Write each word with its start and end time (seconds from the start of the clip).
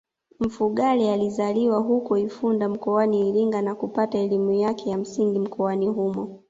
Mfugale 0.39 1.11
alizaliwa 1.13 1.79
huko 1.79 2.17
Ifunda 2.17 2.69
mkoani 2.69 3.29
Iringa 3.29 3.61
na 3.61 3.75
kupata 3.75 4.17
elimu 4.19 4.51
yake 4.51 4.89
ya 4.89 4.97
msingi 4.97 5.39
mkoani 5.39 5.87
humo 5.87 6.39